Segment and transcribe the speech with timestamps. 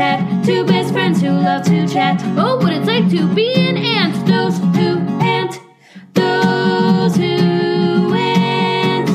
[0.00, 0.46] Pat.
[0.46, 2.18] Two best friends who love to chat.
[2.38, 4.14] Oh, what it's like to be an ant.
[4.26, 5.60] Those who ant.
[6.14, 9.10] Those who ant.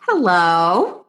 [0.00, 1.06] Hello.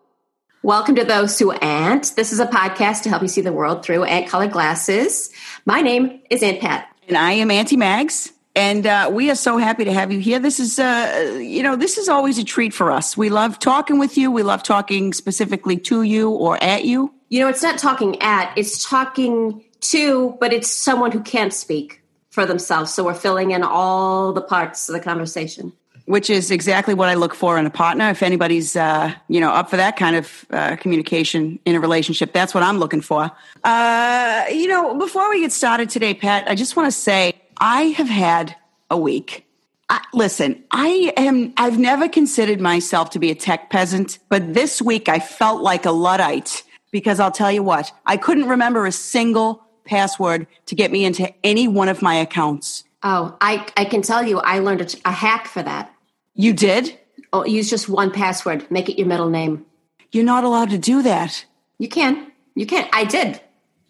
[0.64, 2.16] Welcome to Those Who Ant.
[2.16, 5.30] This is a podcast to help you see the world through ant colored glasses.
[5.66, 6.88] My name is Aunt Pat.
[7.10, 8.32] And I am Auntie Mags.
[8.54, 10.38] And uh, we are so happy to have you here.
[10.38, 13.16] This is, uh, you know, this is always a treat for us.
[13.16, 14.30] We love talking with you.
[14.30, 17.14] We love talking specifically to you or at you.
[17.30, 22.02] You know, it's not talking at, it's talking to, but it's someone who can't speak
[22.30, 22.94] for themselves.
[22.94, 25.72] So we're filling in all the parts of the conversation.
[26.06, 28.09] which is exactly what I look for in a partner.
[28.09, 32.34] If anybody's, uh, you know, up for that kind of uh, communication in a relationship,
[32.34, 33.31] that's what I'm looking for.
[33.64, 37.84] Uh, you know, before we get started today, Pat, I just want to say I
[37.84, 38.56] have had
[38.90, 39.46] a week.
[39.88, 41.54] I, listen, I am.
[41.58, 45.86] I've never considered myself to be a tech peasant, but this week I felt like
[45.86, 50.92] a luddite because I'll tell you what, I couldn't remember a single password to get
[50.92, 52.84] me into any one of my accounts.
[53.03, 55.94] Oh, I, I can tell you, I learned a, a hack for that.
[56.34, 57.00] You did?
[57.31, 59.66] Oh, use just one password, make it your middle name.
[60.12, 61.46] You're not allowed to do that.
[61.78, 62.31] You can.
[62.56, 62.90] You can.
[62.92, 63.40] I did.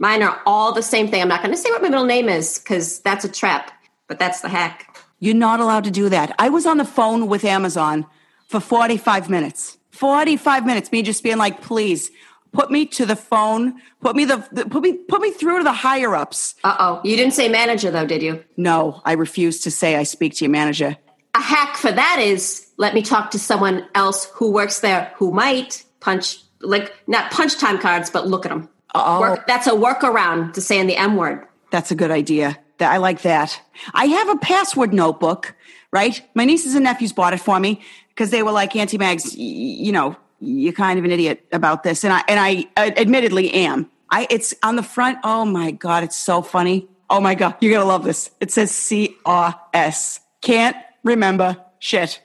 [0.02, 1.21] Mine are all the same thing.
[1.21, 3.71] I'm not going to say what my middle name is because that's a trap,
[4.07, 4.97] but that's the hack.
[5.19, 6.33] You're not allowed to do that.
[6.39, 8.07] I was on the phone with Amazon
[8.47, 9.77] for 45 minutes.
[9.91, 10.91] 45 minutes.
[10.91, 12.09] Me just being like, please
[12.52, 13.79] put me to the phone.
[13.99, 16.55] Put me the, the- put me put me through to the higher ups.
[16.63, 17.02] Uh oh.
[17.03, 18.44] You didn't say manager though, did you?
[18.57, 20.97] No, I refuse to say I speak to your manager.
[21.35, 25.31] A hack for that is let me talk to someone else who works there who
[25.31, 28.67] might punch, like, not punch time cards, but look at them.
[28.94, 29.22] Oh.
[29.22, 31.45] Work, that's a workaround to saying the M word.
[31.72, 32.58] That's a good idea.
[32.80, 33.61] That I like that.
[33.94, 35.56] I have a password notebook,
[35.92, 36.22] right?
[36.34, 39.92] My nieces and nephews bought it for me because they were like, Auntie Mags, you
[39.92, 43.89] know, you're kind of an idiot about this, and I and I uh, admittedly am.
[44.09, 45.19] I it's on the front.
[45.24, 46.88] Oh my god, it's so funny.
[47.09, 48.31] Oh my god, you're gonna love this.
[48.40, 50.19] It says C R S.
[50.41, 52.19] Can't remember shit.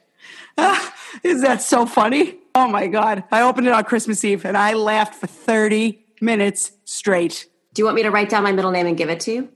[0.56, 2.38] Ah, is that so funny?
[2.55, 3.25] Oh my god!
[3.31, 7.49] I opened it on Christmas Eve and I laughed for 30 minutes straight.
[7.75, 9.49] Do you want me to write down my middle name and give it to you?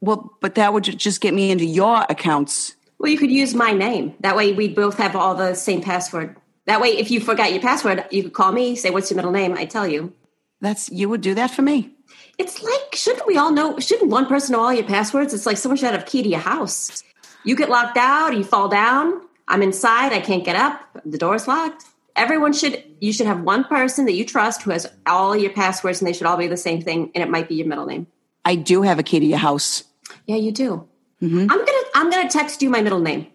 [0.00, 2.74] Well, but that would just get me into your accounts.
[2.98, 4.14] Well, you could use my name.
[4.20, 6.36] That way, we both have all the same password.
[6.66, 9.32] That way, if you forgot your password, you could call me, say, What's your middle
[9.32, 9.54] name?
[9.54, 10.12] I tell you.
[10.60, 11.90] That's you would do that for me.
[12.38, 13.78] It's like, shouldn't we all know?
[13.78, 15.32] Shouldn't one person know all your passwords?
[15.32, 17.02] It's like someone should have a key to your house.
[17.44, 19.22] You get locked out, you fall down.
[19.48, 21.84] I'm inside, I can't get up, the door's locked.
[22.16, 26.00] Everyone should, you should have one person that you trust who has all your passwords
[26.00, 28.06] and they should all be the same thing and it might be your middle name.
[28.44, 29.84] I do have a key to your house.
[30.26, 30.86] Yeah, you do.
[31.22, 33.26] I'm gonna, I'm gonna text you my middle name.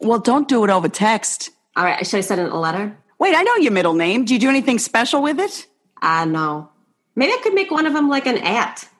[0.00, 1.50] Well, don't do it over text.
[1.76, 2.96] All right, should I send it in a letter?
[3.18, 4.24] Wait, I know your middle name.
[4.24, 5.66] Do you do anything special with it?
[6.02, 6.70] Uh, no.
[7.14, 8.88] Maybe I could make one of them like an at.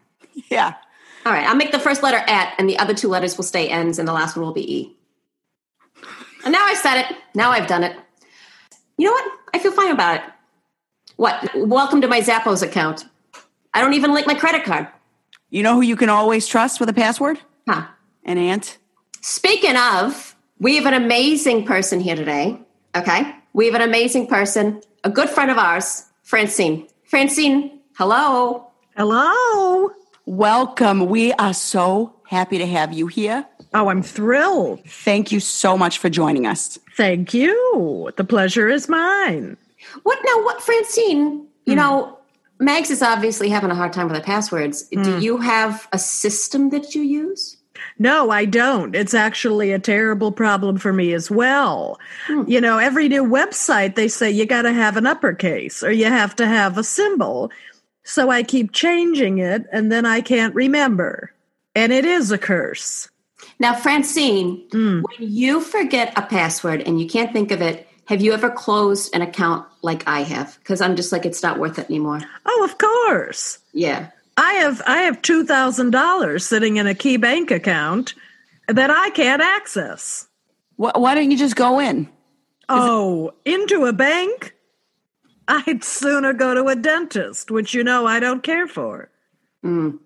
[0.51, 0.75] Yeah.
[1.27, 3.69] All right, I'll make the first letter at, and the other two letters will stay
[3.69, 4.97] ends, and the last one will be e.
[6.45, 7.17] And now I've said it.
[7.35, 7.97] Now I've done it.
[8.99, 9.33] You know what?
[9.55, 10.23] I feel fine about it.
[11.17, 11.51] What?
[11.55, 13.07] Welcome to my Zappos account.
[13.73, 14.89] I don't even link my credit card.
[15.51, 17.39] You know who you can always trust with a password?
[17.69, 17.87] Huh.
[18.25, 18.77] An aunt.
[19.21, 22.59] Speaking of, we have an amazing person here today.
[22.97, 23.35] Okay.
[23.53, 26.89] We have an amazing person, a good friend of ours, Francine.
[27.05, 28.67] Francine, hello.
[28.97, 29.91] Hello.
[30.27, 31.07] Welcome.
[31.07, 33.47] We are so happy to have you here.
[33.75, 34.85] Oh, I'm thrilled.
[34.85, 36.79] Thank you so much for joining us.
[36.97, 38.11] Thank you.
[38.17, 39.57] The pleasure is mine.
[40.03, 40.45] What now?
[40.45, 41.47] What, Francine?
[41.67, 41.77] You hmm.
[41.77, 42.19] know,
[42.59, 44.85] Mags is obviously having a hard time with her passwords.
[44.85, 45.21] Do hmm.
[45.21, 47.57] you have a system that you use?
[47.99, 48.95] No, I don't.
[48.95, 51.99] It's actually a terrible problem for me as well.
[52.27, 52.45] Hmm.
[52.47, 56.07] You know, every new website, they say you got to have an uppercase or you
[56.07, 57.51] have to have a symbol.
[58.05, 61.33] So I keep changing it and then I can't remember.
[61.75, 63.09] And it is a curse.
[63.59, 65.03] Now, Francine, mm.
[65.03, 69.15] when you forget a password and you can't think of it, have you ever closed
[69.15, 70.57] an account like I have?
[70.59, 72.21] Because I'm just like, it's not worth it anymore.
[72.47, 73.59] Oh, of course.
[73.73, 74.11] Yeah.
[74.37, 78.15] I have I have two thousand dollars sitting in a KeyBank account
[78.69, 80.29] that I can't access.
[80.77, 82.09] Wh- Why don't you just go in?
[82.69, 84.55] Oh, into a bank?
[85.49, 89.11] I'd sooner go to a dentist, which you know I don't care for.
[89.65, 89.99] Mm.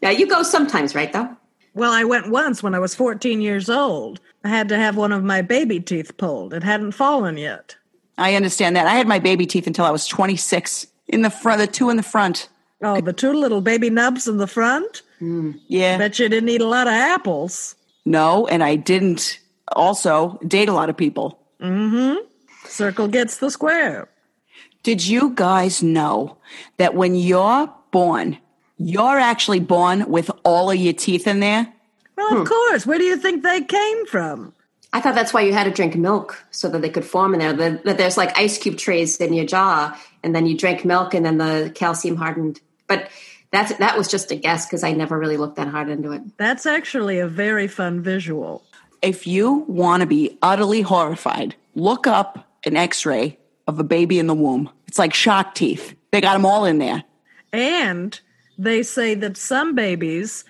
[0.00, 1.36] Now, you go sometimes, right, though?
[1.74, 4.20] Well, I went once when I was 14 years old.
[4.44, 6.52] I had to have one of my baby teeth pulled.
[6.52, 7.76] It hadn't fallen yet.
[8.18, 8.86] I understand that.
[8.86, 10.86] I had my baby teeth until I was 26.
[11.08, 12.48] In the front, the two in the front.
[12.82, 15.02] Oh, the two little baby nubs in the front?
[15.20, 15.96] Mm, yeah.
[15.98, 17.76] Bet you didn't eat a lot of apples.
[18.04, 19.38] no, and I didn't
[19.76, 21.38] also date a lot of people.
[21.60, 22.16] Mm-hmm.
[22.66, 24.08] Circle gets the square.
[24.82, 26.36] Did you guys know
[26.78, 28.36] that when you're born,
[28.84, 31.72] you're actually born with all of your teeth in there?
[32.16, 32.44] Well, of hmm.
[32.44, 32.86] course.
[32.86, 34.52] Where do you think they came from?
[34.92, 37.40] I thought that's why you had to drink milk so that they could form in
[37.40, 37.52] there.
[37.52, 41.14] That, that there's like ice cube trays in your jaw, and then you drank milk,
[41.14, 42.60] and then the calcium hardened.
[42.88, 43.08] But
[43.52, 46.36] that's that was just a guess because I never really looked that hard into it.
[46.36, 48.62] That's actually a very fun visual.
[49.00, 54.18] If you want to be utterly horrified, look up an x ray of a baby
[54.18, 54.68] in the womb.
[54.86, 55.94] It's like shark teeth.
[56.10, 57.02] They got them all in there.
[57.52, 58.18] And
[58.62, 60.44] they say that some babies,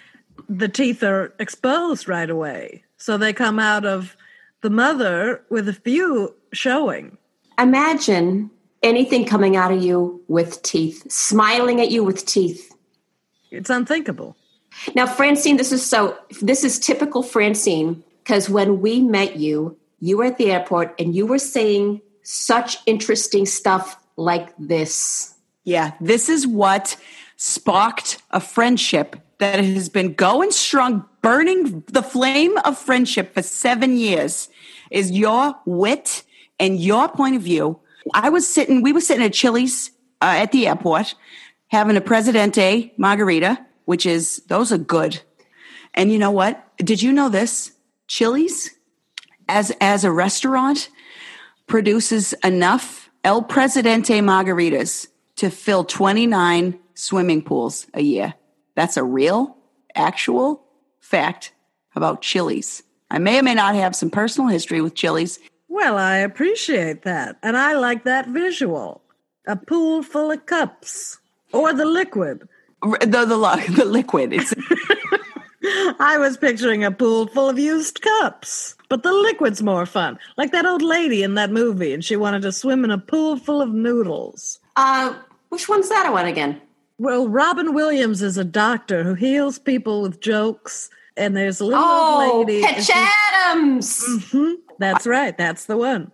[0.49, 2.85] the teeth are exposed right away.
[2.99, 4.17] So they come out of
[4.61, 7.17] the mother with a few showing.
[7.59, 8.51] Imagine
[8.83, 12.73] anything coming out of you with teeth, smiling at you with teeth.
[13.51, 14.37] It's unthinkable.
[14.95, 20.19] Now, Francine, this is so, this is typical Francine because when we met you, you
[20.19, 25.35] were at the airport and you were saying such interesting stuff like this.
[25.65, 26.97] Yeah, this is what
[27.43, 33.97] sparked a friendship that has been going strong, burning the flame of friendship for seven
[33.97, 34.49] years.
[34.93, 36.23] Is your wit
[36.61, 37.81] and your point of view.
[38.15, 39.91] I was sitting, we were sitting at Chili's
[40.21, 41.17] uh, at the airport
[41.67, 45.21] having a Presidente margarita, which is, those are good.
[45.95, 46.65] And you know what?
[46.77, 47.73] Did you know this?
[48.07, 48.71] Chili's,
[49.49, 50.91] as, as a restaurant,
[51.67, 58.35] produces enough El Presidente margaritas to fill 29 swimming pools a year.
[58.75, 59.57] That's a real,
[59.95, 60.65] actual
[61.01, 61.53] fact
[61.95, 62.83] about Chili's.
[63.11, 65.39] I may or may not have some personal history with Chili's.
[65.69, 67.37] Well, I appreciate that.
[67.43, 69.03] And I like that visual.
[69.47, 71.19] A pool full of cups
[71.53, 72.49] or the liquid.
[72.83, 74.33] R- The, the, the liquid.
[74.33, 74.55] It's,
[76.01, 80.19] I was picturing a pool full of used cups, but the liquid's more fun.
[80.37, 83.37] Like that old lady in that movie, and she wanted to swim in a pool
[83.37, 84.59] full of noodles.
[84.77, 85.15] Uh,
[85.51, 86.61] which one's that one again?
[86.99, 91.83] Well, Robin Williams is a doctor who heals people with jokes, and there's a little
[91.85, 92.65] Oh, old lady.
[92.65, 94.05] and Patch she- Adams.
[94.07, 95.37] Mhm, that's right.
[95.37, 96.13] That's the one.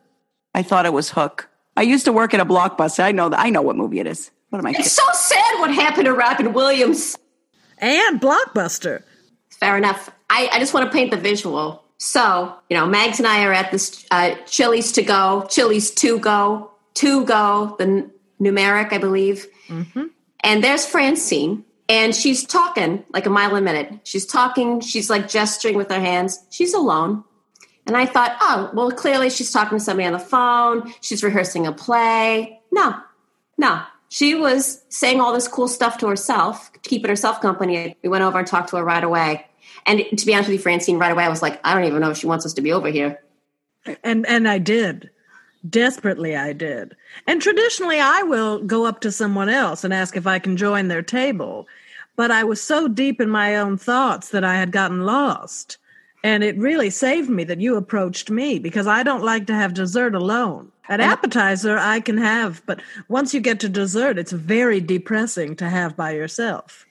[0.55, 1.49] I thought it was Hook.
[1.77, 3.05] I used to work at a blockbuster.
[3.05, 3.39] I know that.
[3.39, 4.31] I know what movie it is.
[4.51, 4.87] What am I kidding?
[4.87, 7.17] It's so sad what happened to Robin Williams.
[7.79, 9.03] And Blockbuster.
[9.61, 10.11] Fair enough.
[10.31, 11.85] I, I just want to paint the visual.
[11.99, 16.19] So, you know, Mags and I are at this uh, Chili's to go, Chili's to
[16.19, 18.11] go, to go, the n-
[18.41, 19.47] numeric, I believe.
[20.41, 24.01] And there's Francine, and she's talking like a mile a minute.
[24.05, 26.45] She's talking, she's like gesturing with her hands.
[26.51, 27.25] She's alone.
[27.87, 30.93] And I thought, oh, well, clearly she's talking to somebody on the phone.
[31.01, 32.61] She's rehearsing a play.
[32.71, 32.95] No,
[33.57, 33.83] no.
[34.11, 37.97] She was saying all this cool stuff to herself, keeping herself company.
[38.03, 39.47] We went over and talked to her right away.
[39.87, 42.01] And to be honest with you, Francine, right away, I was like, I don't even
[42.01, 43.21] know if she wants us to be over here.
[44.05, 45.11] And and I did.
[45.69, 46.97] Desperately I did.
[47.27, 50.89] And traditionally I will go up to someone else and ask if I can join
[50.89, 51.67] their table.
[52.17, 55.79] But I was so deep in my own thoughts that I had gotten lost.
[56.25, 59.75] And it really saved me that you approached me because I don't like to have
[59.75, 60.73] dessert alone.
[60.89, 65.69] An appetizer I can have, but once you get to dessert, it's very depressing to
[65.69, 66.87] have by yourself.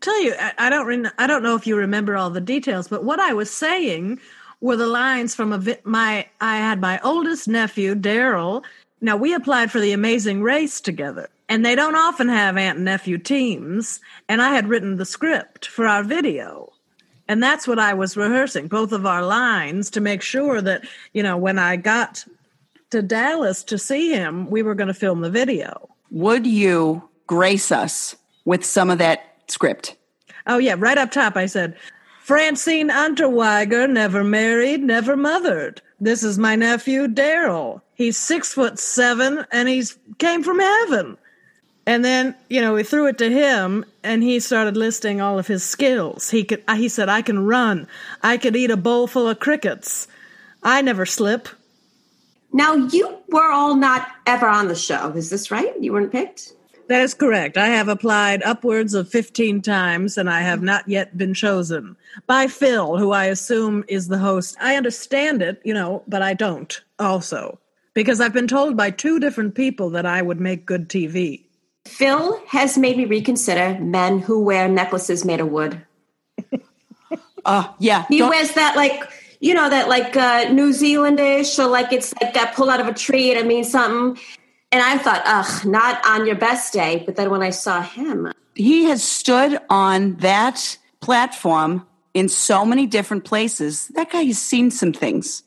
[0.00, 2.88] Tell you, I, I don't, re- I don't know if you remember all the details,
[2.88, 4.20] but what I was saying
[4.62, 6.26] were the lines from a vi- my.
[6.40, 8.64] I had my oldest nephew, Daryl.
[9.02, 12.86] Now we applied for the Amazing Race together, and they don't often have aunt and
[12.86, 14.00] nephew teams.
[14.28, 16.72] And I had written the script for our video.
[17.28, 21.22] And that's what I was rehearsing, both of our lines to make sure that, you
[21.22, 22.24] know, when I got
[22.90, 25.88] to Dallas to see him, we were going to film the video.
[26.10, 29.96] Would you grace us with some of that script?
[30.46, 31.76] Oh, yeah, right up top, I said,
[32.22, 35.82] Francine Unterweiger, never married, never mothered.
[36.00, 37.82] This is my nephew, Daryl.
[37.94, 41.18] He's six foot seven and he's came from heaven.
[41.84, 45.48] And then, you know, we threw it to him and he started listing all of
[45.48, 46.30] his skills.
[46.30, 47.88] He could, he said, I can run.
[48.22, 50.06] I could eat a bowl full of crickets.
[50.62, 51.48] I never slip.
[52.52, 55.08] Now, you were all not ever on the show.
[55.10, 55.72] Is this right?
[55.80, 56.52] You weren't picked?
[56.92, 57.56] That is correct.
[57.56, 61.96] I have applied upwards of 15 times and I have not yet been chosen
[62.26, 64.58] by Phil, who I assume is the host.
[64.60, 67.58] I understand it, you know, but I don't also
[67.94, 71.44] because I've been told by two different people that I would make good TV.
[71.86, 75.80] Phil has made me reconsider men who wear necklaces made of wood.
[77.44, 78.04] Uh, yeah.
[78.08, 79.02] He don't- wears that like
[79.40, 82.86] you know that like uh, New Zealandish or like it's like got pulled out of
[82.86, 84.22] a tree and it means something.
[84.72, 87.02] And I thought, ugh, not on your best day.
[87.04, 92.86] But then when I saw him, he has stood on that platform in so many
[92.86, 93.88] different places.
[93.88, 95.42] That guy has seen some things.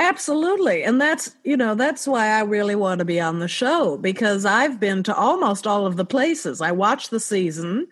[0.00, 0.84] Absolutely.
[0.84, 4.44] And that's, you know, that's why I really want to be on the show because
[4.44, 6.60] I've been to almost all of the places.
[6.60, 7.88] I watch the season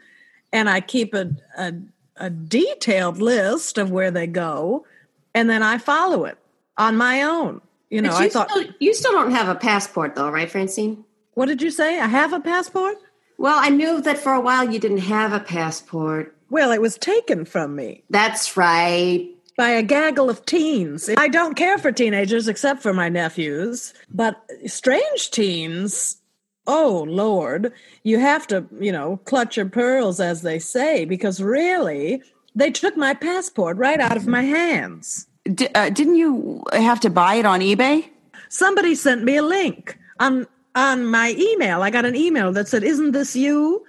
[0.53, 1.73] and I keep a, a,
[2.17, 4.87] a detailed list of where they go
[5.35, 6.39] and then I follow it
[6.79, 7.61] on my own.
[7.90, 11.05] You know, you, I thought, still, you still don't have a passport, though, right, Francine?
[11.37, 12.00] what did you say?
[12.00, 12.97] I have a passport?
[13.38, 16.35] Well, I knew that for a while you didn't have a passport.
[16.49, 19.28] Well, it was taken from me That's right.
[19.57, 21.11] by a gaggle of teens.
[21.16, 26.16] I don't care for teenagers except for my nephews, but strange teens,
[26.66, 32.23] oh Lord, you have to, you know, clutch your pearls, as they say, because really,
[32.55, 35.25] they took my passport right out of my hands.
[35.55, 38.09] D- uh, didn't you have to buy it on eBay?
[38.49, 41.83] Somebody sent me a link on on my email.
[41.83, 43.85] I got an email that said, "Isn't this you,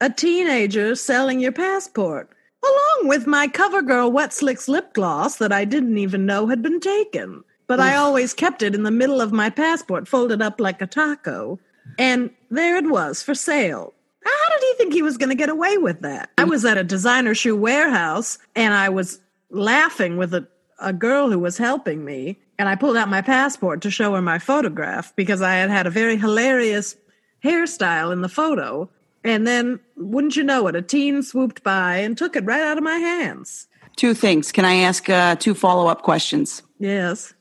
[0.00, 2.30] a teenager selling your passport?"
[2.64, 6.78] Along with my CoverGirl Wet Slicks lip gloss that I didn't even know had been
[6.78, 7.42] taken.
[7.66, 10.86] But I always kept it in the middle of my passport, folded up like a
[10.86, 11.58] taco.
[11.98, 13.94] And there it was for sale.
[14.24, 16.30] How did he think he was going to get away with that?
[16.38, 19.20] I was at a designer shoe warehouse and I was
[19.50, 20.46] laughing with a,
[20.82, 22.38] a girl who was helping me.
[22.58, 25.86] And I pulled out my passport to show her my photograph because I had had
[25.86, 26.96] a very hilarious
[27.42, 28.88] hairstyle in the photo.
[29.24, 32.78] And then, wouldn't you know it, a teen swooped by and took it right out
[32.78, 33.68] of my hands.
[33.96, 34.52] Two things.
[34.52, 36.62] Can I ask uh, two follow up questions?
[36.78, 37.34] Yes.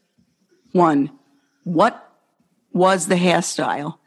[0.74, 1.12] One,
[1.64, 2.08] what
[2.72, 3.98] was the hairstyle?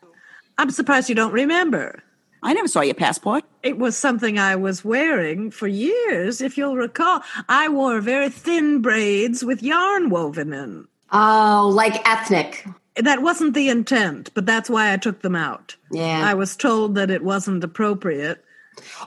[0.56, 2.03] I'm surprised you don't remember.
[2.44, 3.42] I never saw your passport.
[3.62, 7.22] It was something I was wearing for years, if you'll recall.
[7.48, 10.86] I wore very thin braids with yarn woven in.
[11.10, 12.66] Oh, like ethnic.
[12.96, 15.74] That wasn't the intent, but that's why I took them out.
[15.90, 16.20] Yeah.
[16.22, 18.44] I was told that it wasn't appropriate.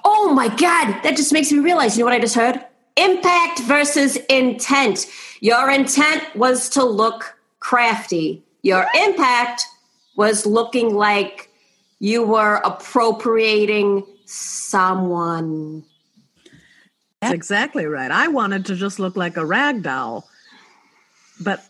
[0.04, 1.96] Oh my God, that just makes me realize.
[1.96, 2.60] You know what I just heard?
[2.96, 5.06] Impact versus intent.
[5.42, 8.44] Your intent was to look crafty.
[8.64, 9.64] Your impact
[10.16, 11.52] was looking like
[12.00, 15.84] you were appropriating someone.
[17.22, 18.12] That's exactly right.
[18.12, 20.30] I wanted to just look like a rag doll,
[21.40, 21.64] but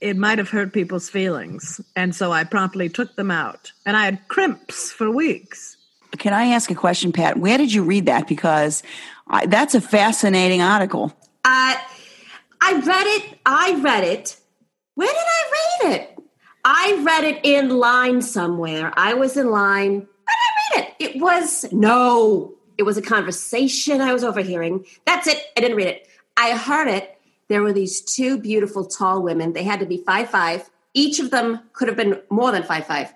[0.00, 1.80] it might have hurt people's feelings.
[1.94, 3.72] And so I promptly took them out.
[3.84, 5.76] And I had crimps for weeks.
[6.18, 7.38] Can I ask a question, Pat?
[7.38, 8.26] Where did you read that?
[8.26, 8.82] Because
[9.28, 11.12] I, that's a fascinating article.
[11.44, 11.76] Uh,
[12.60, 13.38] I read it.
[13.44, 14.38] I read it.
[14.94, 16.15] Where did I read it?
[16.68, 18.92] I read it in line somewhere.
[18.96, 20.08] I was in line.
[20.28, 20.32] I
[20.74, 20.94] read it?
[20.98, 22.54] It was no.
[22.76, 24.84] It was a conversation I was overhearing.
[25.04, 25.40] That's it.
[25.56, 26.08] I didn't read it.
[26.36, 27.20] I heard it.
[27.46, 29.52] There were these two beautiful tall women.
[29.52, 30.68] They had to be five five.
[30.92, 33.14] Each of them could have been more than five five.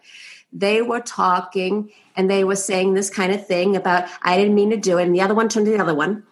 [0.53, 4.71] They were talking and they were saying this kind of thing about I didn't mean
[4.71, 6.23] to do it, and the other one turned to the other one.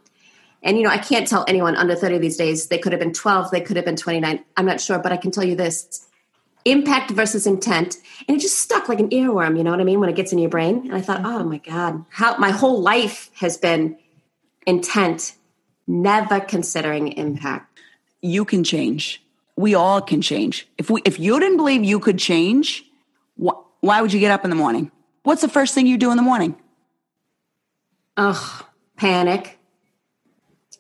[0.63, 2.69] And you know, I can't tell anyone under 30 these days.
[2.69, 4.45] They could have been 12, they could have been 29.
[4.57, 6.08] I'm not sure, but I can tell you this.
[6.69, 7.97] Impact versus intent.
[8.27, 10.33] And it just stuck like an earworm, you know what I mean, when it gets
[10.33, 10.83] in your brain.
[10.85, 11.49] And I thought, oh mm-hmm.
[11.49, 13.97] my God, how my whole life has been
[14.67, 15.35] intent,
[15.87, 17.81] never considering impact.
[18.21, 19.23] You can change.
[19.57, 20.69] We all can change.
[20.77, 22.85] If we, if you didn't believe you could change,
[23.43, 24.91] wh- why would you get up in the morning?
[25.23, 26.55] What's the first thing you do in the morning?
[28.19, 28.65] Ugh,
[28.97, 29.59] panic.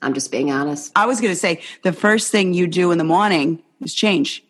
[0.02, 0.92] I'm just being honest.
[0.94, 4.44] I was going to say the first thing you do in the morning is change.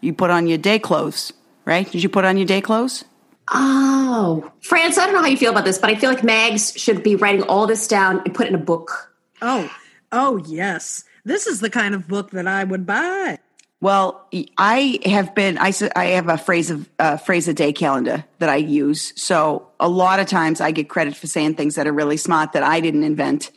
[0.00, 1.32] You put on your day clothes,
[1.64, 1.90] right?
[1.90, 3.04] Did you put on your day clothes?
[3.52, 6.72] Oh, France, I don't know how you feel about this, but I feel like Mags
[6.76, 9.12] should be writing all this down and put it in a book.
[9.40, 9.70] Oh,
[10.10, 11.04] oh, yes.
[11.24, 13.38] This is the kind of book that I would buy.
[13.80, 14.26] Well,
[14.56, 15.58] I have been.
[15.58, 19.12] I I have a phrase of uh, phrase a day calendar that I use.
[19.20, 22.52] So a lot of times I get credit for saying things that are really smart
[22.52, 23.50] that I didn't invent.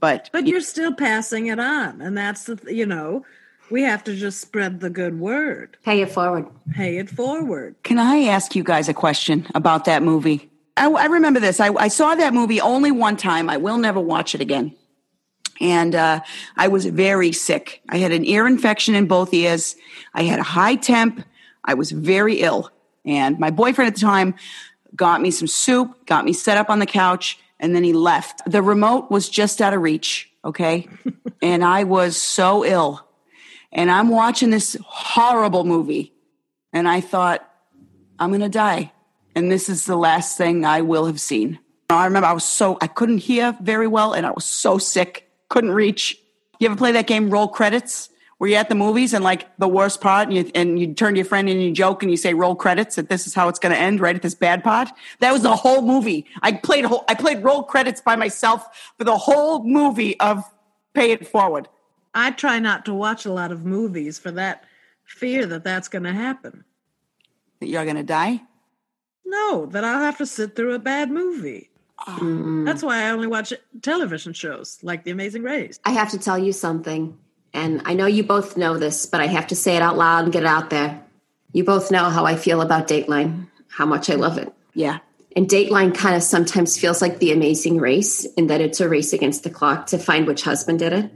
[0.00, 2.00] But But you're still passing it on.
[2.00, 3.26] And that's the, you know,
[3.70, 6.46] we have to just spread the good word, Pay it forward.
[6.72, 7.76] pay it forward.
[7.82, 10.50] Can I ask you guys a question about that movie?
[10.76, 11.60] I, I remember this.
[11.60, 13.50] I, I saw that movie only one time.
[13.50, 14.74] I will never watch it again.
[15.60, 16.20] And uh,
[16.56, 17.82] I was very sick.
[17.88, 19.74] I had an ear infection in both ears.
[20.14, 21.24] I had a high temp.
[21.64, 22.70] I was very ill.
[23.04, 24.34] And my boyfriend at the time
[24.94, 28.42] got me some soup, got me set up on the couch, and then he left.
[28.46, 30.30] The remote was just out of reach.
[30.44, 30.88] Okay.
[31.42, 33.04] and I was so ill.
[33.72, 36.12] And I'm watching this horrible movie.
[36.72, 37.48] And I thought,
[38.18, 38.92] I'm going to die.
[39.34, 41.58] And this is the last thing I will have seen.
[41.90, 45.30] I remember I was so, I couldn't hear very well and I was so sick,
[45.48, 46.18] couldn't reach.
[46.58, 49.68] You ever play that game, Roll Credits, where you're at the movies and like the
[49.68, 52.16] worst part and you, and you turn to your friend and you joke and you
[52.16, 54.62] say roll credits that this is how it's going to end right at this bad
[54.62, 54.88] part?
[55.20, 56.26] That was the whole movie.
[56.42, 60.44] I played, whole, I played roll credits by myself for the whole movie of
[60.94, 61.68] Pay It Forward.
[62.14, 64.64] I try not to watch a lot of movies for that
[65.04, 66.64] fear that that's going to happen.
[67.60, 68.42] That you're going to die?
[69.24, 71.70] No, that I'll have to sit through a bad movie.
[72.06, 72.64] Mm-hmm.
[72.64, 75.80] That's why I only watch television shows like The Amazing Race.
[75.84, 77.18] I have to tell you something,
[77.52, 80.24] and I know you both know this, but I have to say it out loud
[80.24, 81.02] and get it out there.
[81.52, 84.52] You both know how I feel about Dateline, how much I love it.
[84.74, 84.98] Yeah.
[85.34, 89.12] And Dateline kind of sometimes feels like the amazing race in that it's a race
[89.12, 91.10] against the clock to find which husband did it.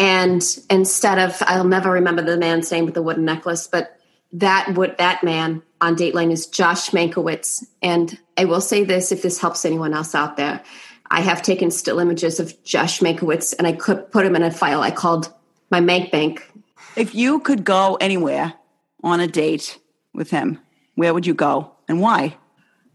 [0.00, 4.00] And instead of, I'll never remember the man's name with the wooden necklace, but
[4.32, 7.66] that would that man on Dateline is Josh Mankiewicz.
[7.82, 10.62] And I will say this, if this helps anyone else out there,
[11.10, 14.50] I have taken still images of Josh Mankiewicz and I could put him in a
[14.50, 15.30] file I called
[15.70, 16.50] my Mank Bank.
[16.96, 18.54] If you could go anywhere
[19.02, 19.78] on a date
[20.14, 20.60] with him,
[20.94, 22.38] where would you go and why?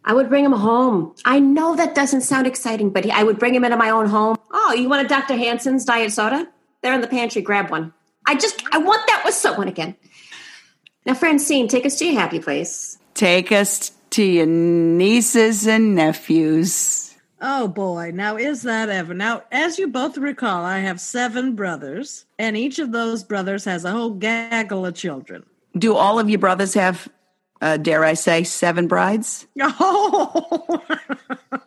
[0.06, 1.14] I would bring him home.
[1.24, 4.38] I know that doesn't sound exciting, but I would bring him into my own home.
[4.52, 5.36] Oh, you want a Dr.
[5.36, 6.48] Hanson's diet soda?
[6.86, 7.42] They're in the pantry.
[7.42, 7.96] Grab one.
[8.28, 9.96] I just, I want that with someone again.
[11.04, 13.00] Now, Francine, take us to your happy place.
[13.16, 17.16] Take us to your nieces and nephews.
[17.42, 19.16] Oh boy, now is that ever?
[19.16, 23.84] Now, as you both recall, I have seven brothers, and each of those brothers has
[23.84, 25.44] a whole gaggle of children.
[25.76, 27.10] Do all of your brothers have,
[27.62, 29.48] uh, dare I say, seven brides?
[29.60, 30.82] Oh,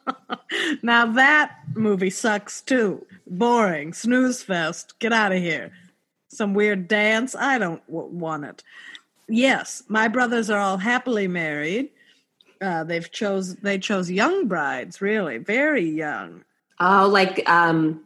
[0.82, 3.04] now that movie sucks too.
[3.26, 4.98] Boring, snooze fest.
[4.98, 5.72] Get out of here.
[6.28, 7.34] Some weird dance.
[7.34, 8.62] I don't w- want it.
[9.28, 11.90] Yes, my brothers are all happily married.
[12.60, 16.44] Uh, they've chose they chose young brides, really, very young.
[16.80, 18.00] Oh, like um,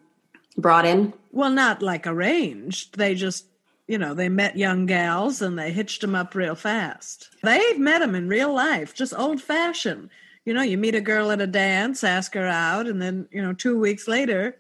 [0.57, 1.13] brought in.
[1.31, 2.97] Well, not like arranged.
[2.99, 3.47] They just,
[3.93, 7.29] you know, they met young gals and they hitched them up real fast.
[7.43, 10.09] They've met them in real life, just old fashioned.
[10.47, 13.43] You know, you meet a girl at a dance, ask her out, and then, you
[13.43, 14.57] know, two weeks later,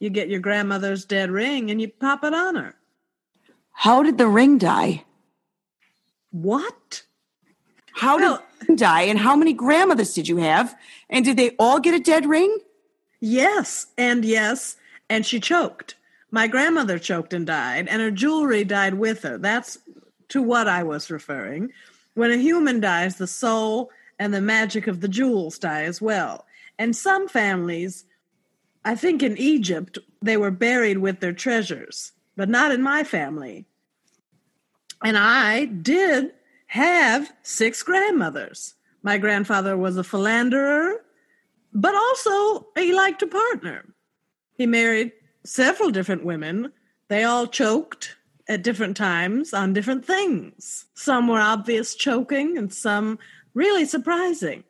[0.00, 2.74] you get your grandmother's dead ring and you pop it on her.
[3.70, 5.04] How did the ring die?
[6.32, 7.04] What?
[7.92, 9.02] How did Well- the ring die?
[9.02, 10.76] And how many grandmothers did you have?
[11.08, 12.58] And did they all get a dead ring?
[13.20, 14.76] Yes, and yes,
[15.08, 15.94] and she choked.
[16.30, 19.38] My grandmother choked and died, and her jewelry died with her.
[19.38, 19.78] That's
[20.28, 21.72] to what I was referring.
[22.14, 26.46] When a human dies, the soul and the magic of the jewels die as well.
[26.78, 28.04] And some families,
[28.84, 33.66] I think in Egypt, they were buried with their treasures, but not in my family.
[35.04, 36.32] And I did
[36.66, 38.74] have six grandmothers.
[39.02, 41.04] My grandfather was a philanderer,
[41.72, 43.84] but also he liked to partner.
[44.54, 45.12] He married
[45.46, 46.72] several different women.
[47.08, 48.16] They all choked
[48.48, 50.86] at different times on different things.
[50.94, 53.18] Some were obvious choking, and some
[53.54, 54.64] really surprising.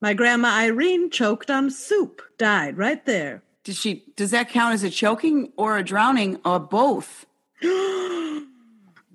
[0.00, 3.42] My grandma Irene choked on soup, died right there.
[3.64, 4.04] Did she?
[4.16, 7.26] Does that count as a choking or a drowning or both?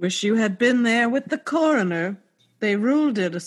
[0.04, 2.18] Wish you had been there with the coroner.
[2.60, 3.42] They ruled it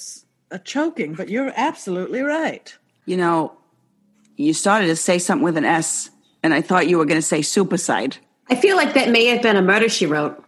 [0.51, 2.75] a choking, but you're absolutely right.
[3.05, 3.59] You know,
[4.37, 6.09] you started to say something with an S,
[6.47, 8.19] and I thought you were going to say suicide.
[8.49, 10.43] I feel like that may have been a murder she wrote.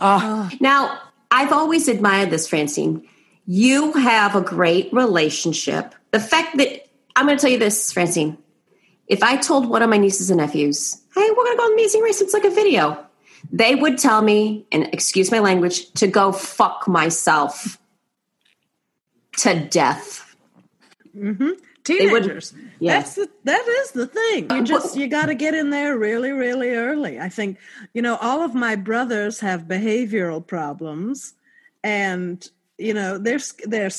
[0.00, 0.98] Oh, Now,
[1.30, 3.06] I've always admired this, Francine.
[3.46, 5.94] You have a great relationship.
[6.12, 8.38] The fact that I'm going to tell you this, Francine.
[9.06, 11.72] If I told one of my nieces and nephews, "Hey, we're going to go on
[11.74, 13.04] Amazing Race," it's like a video.
[13.52, 17.78] They would tell me, and excuse my language, to go fuck myself
[19.38, 20.34] to death.
[21.14, 21.50] Mm-hmm.
[21.84, 22.54] Teenagers.
[22.80, 22.98] yeah.
[22.98, 24.50] That's the, that is the thing.
[24.50, 27.20] You just you got to get in there really really early.
[27.20, 27.58] I think
[27.92, 31.34] you know all of my brothers have behavioral problems
[31.82, 33.90] and you know they're they're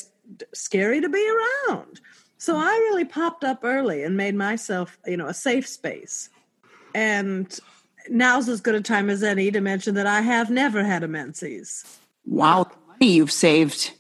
[0.54, 1.32] scary to be
[1.70, 2.02] around.
[2.38, 6.30] So I really popped up early and made myself, you know, a safe space.
[6.94, 7.58] And
[8.10, 11.08] now's as good a time as any to mention that I have never had a
[11.08, 11.86] menses.
[12.26, 13.94] wow, money you've saved.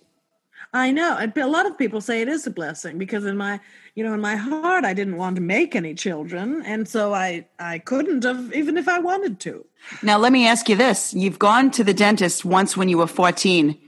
[0.76, 1.18] I know.
[1.38, 3.62] A lot of people say it is a blessing because in my,
[3.96, 7.46] you know, in my heart, I didn't want to make any children, and so I,
[7.58, 9.66] I couldn't have, even if I wanted to.
[10.04, 13.08] Now, let me ask you this: You've gone to the dentist once when you were
[13.08, 13.80] fourteen.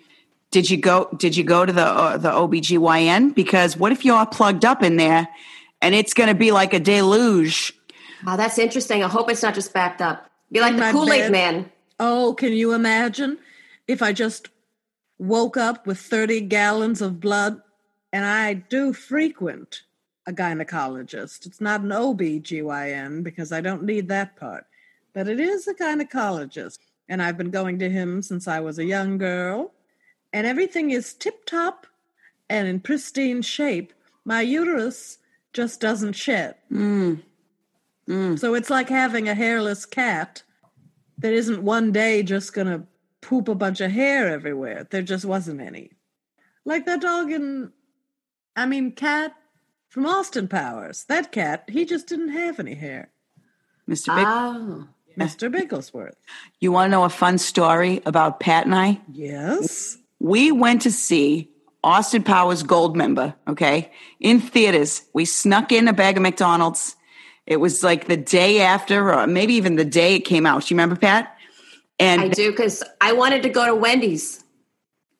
[0.51, 1.09] Did you go?
[1.17, 3.35] Did you go to the uh, the OBGYN?
[3.35, 5.27] Because what if you're plugged up in there,
[5.81, 7.73] and it's going to be like a deluge?
[8.25, 9.03] Wow, that's interesting.
[9.03, 10.31] I hope it's not just backed up.
[10.53, 11.33] Be like In the my Kool Aid.
[11.33, 11.69] Man.
[11.99, 13.39] Oh, can you imagine
[13.89, 14.47] if I just
[15.19, 17.61] woke up with 30 gallons of blood?
[18.13, 19.83] And I do frequent
[20.27, 21.45] a gynecologist.
[21.45, 24.65] It's not an OB-GYN because I don't need that part,
[25.13, 26.79] but it is a gynecologist.
[27.09, 29.71] And I've been going to him since I was a young girl.
[30.33, 31.87] And everything is tip top
[32.49, 33.93] and in pristine shape.
[34.25, 35.19] My uterus
[35.53, 36.55] just doesn't shed.
[36.71, 37.23] Mm.
[38.07, 38.37] Mm.
[38.37, 40.43] So it's like having a hairless cat
[41.17, 42.83] that isn't one day just going to
[43.27, 44.87] poop a bunch of hair everywhere.
[44.89, 45.91] There just wasn't any.
[46.65, 47.71] Like that dog in,
[48.55, 49.33] I mean, cat
[49.89, 51.03] from Austin Powers.
[51.09, 53.09] That cat, he just didn't have any hair.
[53.89, 54.15] Mr.
[54.15, 54.87] Big, Oh.
[55.17, 55.51] Mr.
[55.51, 56.15] Bigglesworth.
[56.61, 59.01] you want to know a fun story about Pat and I?
[59.11, 59.97] Yes.
[60.19, 61.49] we went to see
[61.83, 65.03] Austin Powers Goldmember, okay, in theaters.
[65.13, 66.95] We snuck in a bag of McDonald's.
[67.45, 70.69] It was like the day after, or maybe even the day it came out.
[70.69, 71.36] You remember, Pat?
[71.99, 74.43] And I do because I wanted to go to Wendy's.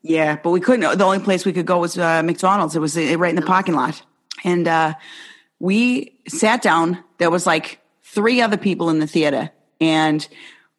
[0.04, 0.98] yeah, but we couldn't.
[0.98, 2.76] The only place we could go was uh, McDonald's.
[2.76, 4.02] It was uh, right in the parking lot.
[4.44, 4.94] And uh,
[5.60, 7.04] we sat down.
[7.18, 9.50] There was like three other people in the theater.
[9.82, 10.28] And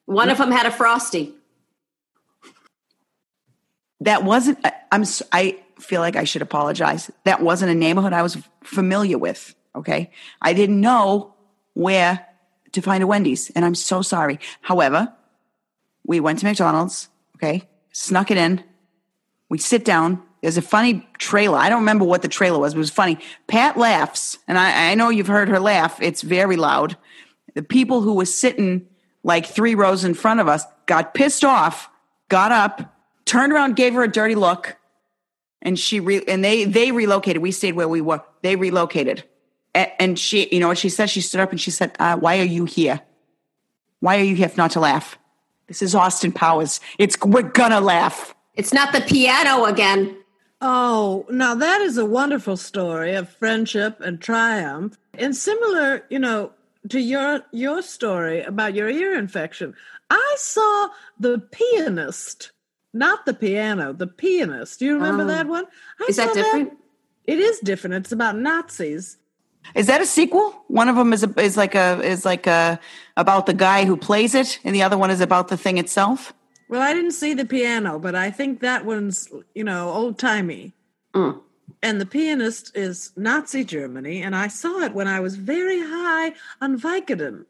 [0.07, 1.35] One of them had a frosty.
[4.01, 4.59] that wasn't
[4.93, 9.55] i'm i feel like i should apologize that wasn't a neighborhood i was familiar with
[9.75, 11.35] okay i didn't know
[11.75, 12.25] where
[12.73, 15.13] to find a wendy's and i'm so sorry however
[16.09, 17.69] we went to mcdonald's okay
[17.99, 18.63] snuck it in.
[19.49, 20.23] We sit down.
[20.43, 21.59] There's a funny trailer.
[21.59, 23.19] I don't remember what the trailer was but it was funny.
[23.49, 26.01] Pat laughs and i, I know you've heard her laugh.
[26.01, 26.97] It's very loud.
[27.55, 28.87] The people who were sitting
[29.25, 31.91] like three rows in front of us got pissed off
[32.29, 32.95] got up
[33.25, 34.77] turned around gave her a dirty look
[35.61, 37.43] and she re- and they they relocated.
[37.43, 38.23] We stayed where we were.
[38.43, 39.25] They relocated.
[39.75, 41.11] A- and she you know what she said?
[41.11, 43.01] She stood up and she said uh, why are you here?
[43.99, 45.19] Why are you here if not to laugh
[45.69, 50.17] this is austin powers it's we're gonna laugh It's not the piano again.
[50.61, 54.99] Oh, now that is a wonderful story of friendship and triumph.
[55.15, 56.51] And similar, you know,
[56.89, 59.75] to your your story about your ear infection.
[60.11, 60.89] I saw
[61.21, 62.51] the pianist,
[62.93, 64.81] not the piano, the pianist.
[64.81, 65.27] Do you remember Oh.
[65.29, 65.67] that one?
[66.01, 66.73] I Is that saw different?
[67.25, 67.95] It is different.
[67.95, 69.19] It's about Nazis.
[69.75, 72.79] Is that a sequel one of them is a, is like a is like a
[73.17, 76.33] about the guy who plays it and the other one is about the thing itself
[76.69, 80.75] Well, I didn't see the piano, but I think that one's, you know, old timey.
[81.15, 81.41] Mm.
[81.83, 86.35] And the pianist is Nazi Germany, and I saw it when I was very high
[86.61, 87.47] on Vicodin.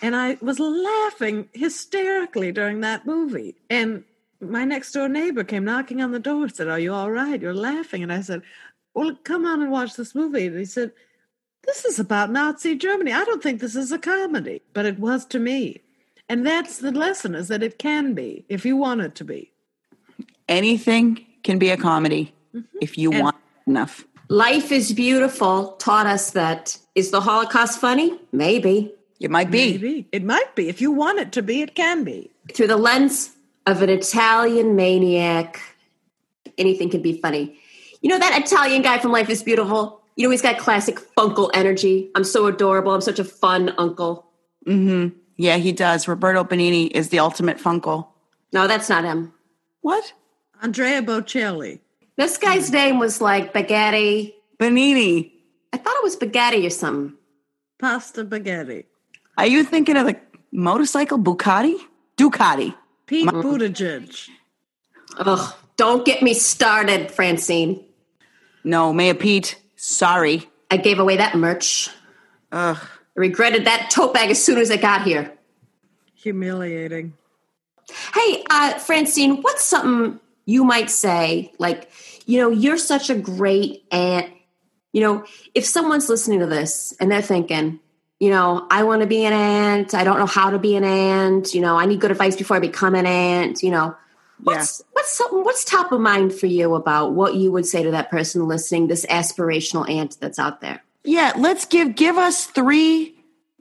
[0.00, 3.56] And I was laughing hysterically during that movie.
[3.70, 4.04] And
[4.40, 7.40] my next door neighbor came knocking on the door and said, Are you all right?
[7.40, 8.02] You're laughing.
[8.02, 8.42] And I said,
[8.94, 10.46] Well, come on and watch this movie.
[10.46, 10.92] And he said,
[11.64, 13.12] This is about Nazi Germany.
[13.12, 15.80] I don't think this is a comedy, but it was to me.
[16.28, 19.50] And that's the lesson is that it can be if you want it to be.
[20.48, 22.78] anything can be a comedy mm-hmm.
[22.80, 26.78] if you And- want enough Life is Beautiful taught us that.
[26.94, 28.18] Is the Holocaust funny?
[28.32, 28.90] Maybe.
[29.20, 30.08] it might be Maybe.
[30.10, 30.68] It might be.
[30.70, 32.30] If you want it to be, it can be.
[32.54, 33.30] Through the lens
[33.66, 35.60] of an Italian maniac,
[36.56, 37.58] anything can be funny.
[38.00, 40.00] You know that Italian guy from Life is Beautiful?
[40.16, 42.10] You know, he's got classic funkle energy.
[42.14, 42.92] I'm so adorable.
[42.92, 44.26] I'm such a fun uncle.
[44.66, 45.18] Mm-hmm.
[45.36, 46.06] Yeah, he does.
[46.06, 48.06] Roberto Benigni is the ultimate Funkle.
[48.52, 49.32] No, that's not him.
[49.80, 50.12] What?
[50.62, 51.80] Andrea Bocelli.
[52.16, 54.34] This guy's name was like Spaghetti.
[54.58, 55.32] Benigni.
[55.72, 57.16] I thought it was Spaghetti or something.
[57.80, 58.84] Pasta Spaghetti.
[59.38, 60.16] Are you thinking of the
[60.52, 61.76] motorcycle Bucati?
[62.16, 62.74] Ducati.
[63.06, 64.28] Pete Buttigieg.
[65.18, 67.84] Ugh, don't get me started, Francine.
[68.62, 69.56] No, Mayor Pete.
[69.84, 70.48] Sorry.
[70.70, 71.90] I gave away that merch.
[72.52, 72.78] Ugh.
[72.80, 75.32] I regretted that tote bag as soon as I got here.
[76.14, 77.14] Humiliating.
[78.14, 81.52] Hey, uh, Francine, what's something you might say?
[81.58, 81.90] Like,
[82.26, 84.32] you know, you're such a great aunt.
[84.92, 87.80] You know, if someone's listening to this and they're thinking,
[88.20, 89.94] you know, I want to be an aunt.
[89.94, 91.54] I don't know how to be an aunt.
[91.54, 93.64] You know, I need good advice before I become an aunt.
[93.64, 93.96] You know,
[94.40, 97.90] what's what's something what's top of mind for you about what you would say to
[97.90, 100.82] that person listening, this aspirational aunt that's out there?
[101.04, 103.14] Yeah, let's give give us three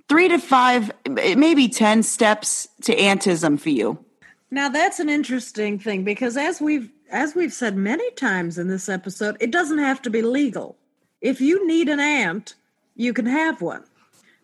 [0.07, 4.03] three to five, maybe ten steps to antism for you.
[4.49, 8.89] Now that's an interesting thing because as we've as we've said many times in this
[8.89, 10.77] episode, it doesn't have to be legal.
[11.21, 12.55] If you need an aunt,
[12.95, 13.83] you can have one.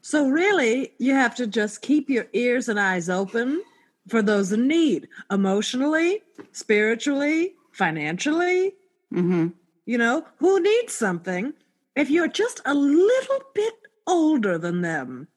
[0.02, 3.62] So really, you have to just keep your ears and eyes open
[4.08, 8.74] for those in need, emotionally, spiritually, financially.
[9.14, 9.48] Mm-hmm.
[9.86, 11.54] You know, who needs something?
[11.96, 13.74] If you're just a little bit
[14.06, 15.28] older than them,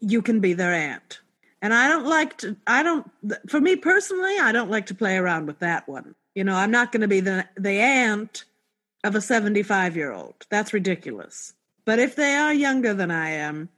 [0.00, 1.20] you can be their aunt.
[1.62, 3.10] And I don't like to, I don't,
[3.48, 6.14] for me personally, I don't like to play around with that one.
[6.34, 8.44] You know, I'm not going to be the, the aunt
[9.04, 10.34] of a 75 year old.
[10.50, 11.54] That's ridiculous.
[11.84, 13.70] But if they are younger than I am,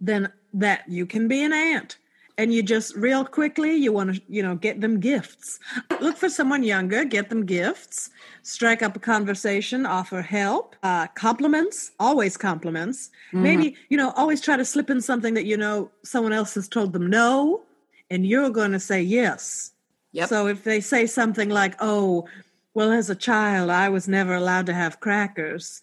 [0.00, 1.96] then that you can be an aunt.
[2.38, 5.60] And you just real quickly, you want to, you know, get them gifts.
[6.00, 8.10] Look for someone younger, get them gifts,
[8.42, 13.10] strike up a conversation, offer help, uh, compliments, always compliments.
[13.32, 16.68] Maybe, you know, always try to slip in something that you know someone else has
[16.68, 17.62] told them no,
[18.10, 19.72] and you're going to say yes.
[20.12, 20.28] Yep.
[20.28, 22.28] So if they say something like, "Oh,
[22.74, 25.82] well, as a child, I was never allowed to have crackers,"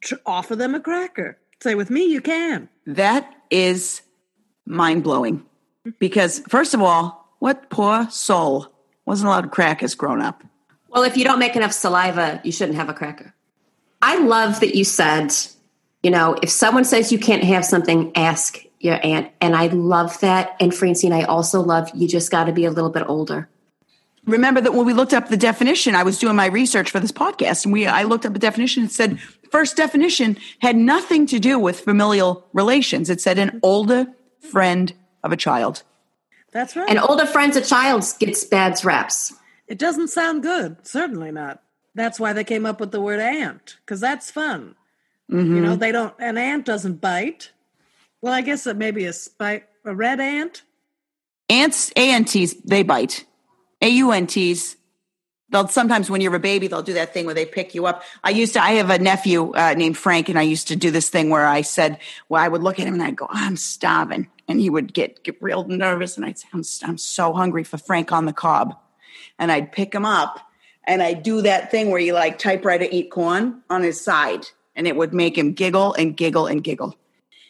[0.00, 1.38] tr- offer them a cracker.
[1.60, 4.02] Say, "With me, you can." That is
[4.64, 5.44] mind blowing.
[5.98, 8.68] Because, first of all, what poor soul
[9.04, 10.42] wasn't allowed to crackers grown up?
[10.88, 13.34] Well, if you don't make enough saliva, you shouldn't have a cracker.
[14.02, 15.32] I love that you said,
[16.02, 19.30] you know, if someone says you can't have something, ask your aunt.
[19.40, 20.56] And I love that.
[20.60, 23.48] And Francine, I also love you just got to be a little bit older.
[24.26, 27.12] Remember that when we looked up the definition, I was doing my research for this
[27.12, 29.20] podcast, and we I looked up a definition and said
[29.52, 33.08] first definition had nothing to do with familial relations.
[33.08, 34.08] It said an older
[34.40, 34.92] friend
[35.26, 35.82] of a child.
[36.52, 36.88] That's right.
[36.88, 39.34] And older friends of child's gets bad raps.
[39.66, 40.86] it doesn't sound good.
[40.86, 41.62] Certainly not.
[41.94, 44.74] That's why they came up with the word ant, because that's fun.
[45.28, 46.14] You know, they don't.
[46.20, 47.50] An ant doesn't bite.
[48.20, 49.64] Well, I guess it may be a spite.
[49.84, 50.62] A red ant.
[51.50, 53.24] Ants, ANTs, they bite.
[53.82, 54.76] AUNTs,
[55.48, 58.02] they'll sometimes when you're a baby, they'll do that thing where they pick you up.
[58.22, 60.90] I used to, I have a nephew uh, named Frank, and I used to do
[60.90, 63.56] this thing where I said, well, I would look at him and I'd go, I'm
[63.56, 64.28] starving.
[64.48, 67.78] And he would get, get real nervous, and I'd say, I'm, I'm so hungry for
[67.78, 68.76] Frank on the cob.
[69.38, 70.46] And I'd pick him up
[70.86, 74.86] and I'd do that thing where you like typewriter eat corn on his side, and
[74.86, 76.96] it would make him giggle and giggle and giggle.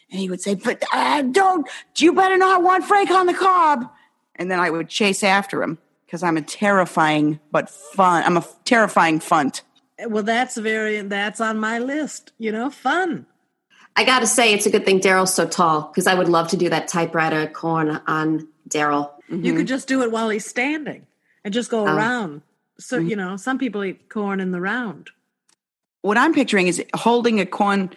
[0.09, 3.89] And he would say, But uh, don't, you better not want Frank on the cob.
[4.35, 8.45] And then I would chase after him because I'm a terrifying but fun, I'm a
[8.65, 9.61] terrifying funt.
[10.07, 11.01] Well, that's very.
[11.01, 12.31] That's on my list.
[12.37, 13.25] You know, fun.
[13.97, 16.49] I got to say, it's a good thing Daryl's so tall because I would love
[16.49, 19.11] to do that typewriter corn on Daryl.
[19.29, 21.07] You could just do it while he's standing
[21.43, 21.95] and just go Oh.
[21.95, 22.43] around.
[22.79, 25.09] So you know, some people eat corn in the round.
[26.01, 27.89] What I'm picturing is holding a corn,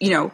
[0.00, 0.30] you know,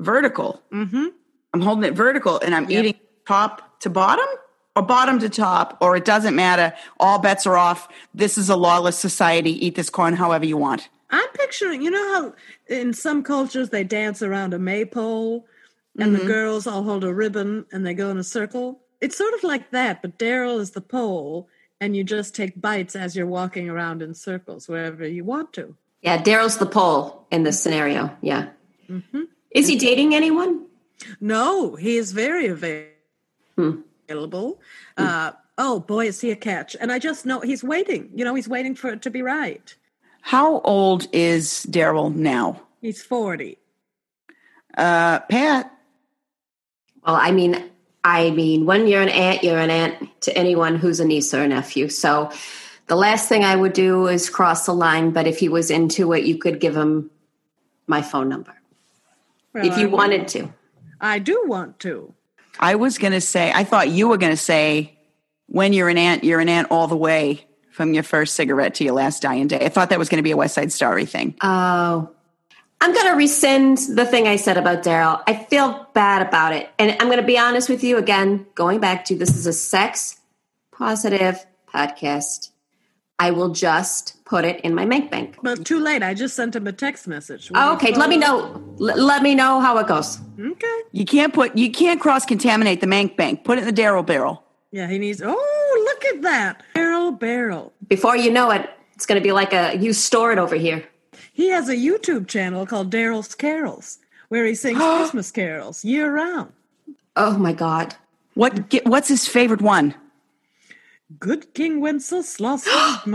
[0.00, 0.62] vertical.
[0.72, 1.08] Mm-hmm.
[1.52, 2.94] I'm holding it vertical and I'm eating
[3.28, 4.26] top to bottom
[4.74, 6.74] or bottom to top, or it doesn't matter.
[6.98, 7.88] All bets are off.
[8.14, 9.66] This is a lawless society.
[9.66, 10.88] Eat this corn however you want.
[11.12, 12.34] I'm picturing, you know how
[12.74, 15.46] in some cultures they dance around a maypole
[15.98, 16.26] and the mm-hmm.
[16.26, 18.80] girls all hold a ribbon and they go in a circle?
[19.02, 21.48] It's sort of like that, but Daryl is the pole
[21.80, 25.76] and you just take bites as you're walking around in circles wherever you want to.
[26.00, 28.16] Yeah, Daryl's the pole in this scenario.
[28.22, 28.48] Yeah.
[28.88, 29.22] Mm-hmm.
[29.50, 30.66] Is he dating anyone?
[31.20, 33.80] No, he is very hmm.
[34.08, 34.60] available.
[34.96, 35.04] Hmm.
[35.04, 36.74] Uh, oh boy, is he a catch.
[36.80, 38.10] And I just know he's waiting.
[38.14, 39.74] You know, he's waiting for it to be right.
[40.22, 42.62] How old is Daryl now?
[42.80, 43.58] He's 40.
[44.76, 45.70] Uh, Pat,
[47.04, 47.62] Well, I mean,
[48.04, 51.42] I mean, when you're an aunt, you're an aunt to anyone who's a niece or
[51.42, 51.88] a nephew.
[51.88, 52.30] So
[52.86, 55.10] the last thing I would do is cross the line.
[55.10, 57.10] But if he was into it, you could give him
[57.86, 58.54] my phone number
[59.52, 60.52] Well, if you I- wanted to.
[61.00, 62.14] I do want to.
[62.60, 64.96] I was going to say, I thought you were going to say,
[65.46, 68.84] when you're an aunt, you're an aunt all the way from your first cigarette to
[68.84, 69.64] your last dying day.
[69.64, 71.34] I thought that was going to be a West Side Story thing.
[71.40, 72.10] Oh.
[72.80, 75.22] I'm going to rescind the thing I said about Daryl.
[75.28, 76.68] I feel bad about it.
[76.80, 79.52] And I'm going to be honest with you again, going back to this is a
[79.52, 80.20] sex
[80.72, 82.50] positive podcast.
[83.20, 85.36] I will just put it in my Mank Bank.
[85.42, 86.02] But too late.
[86.02, 87.50] I just sent him a text message.
[87.50, 88.60] Will Oh, okay, let me know.
[88.80, 90.18] L- let me know how it goes.
[90.40, 90.80] Okay.
[90.90, 93.44] You can't put, you can't cross contaminate the Mank Bank.
[93.44, 94.42] Put it in the Daryl barrel.
[94.72, 95.22] Yeah, he needs.
[95.24, 96.64] Oh, look at that
[97.12, 97.72] barrel barrel.
[97.88, 100.84] Before you know it, it's going to be like a you store it over here.
[101.32, 103.98] He has a YouTube channel called Daryl's Carols,
[104.28, 106.52] where he sings Christmas carols year round.
[107.16, 107.94] Oh my god.
[108.34, 109.94] What, get, what's his favorite one?
[111.18, 112.66] Good King Wenceslas.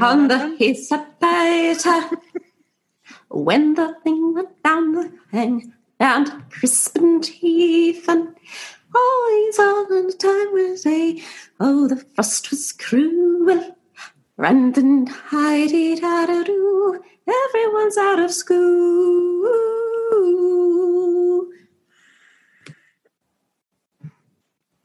[0.00, 2.10] On the his better
[3.28, 8.34] when the thing went down the thing and crisp and even
[8.94, 11.22] always all the time was a
[11.60, 13.76] oh the frost was cruel
[14.36, 19.80] Random hidey da da do everyone's out of school